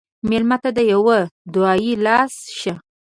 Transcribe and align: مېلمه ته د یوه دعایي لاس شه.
مېلمه 0.29 0.57
ته 0.63 0.69
د 0.77 0.79
یوه 0.93 1.17
دعایي 1.53 1.93
لاس 2.05 2.33
شه. 2.59 2.73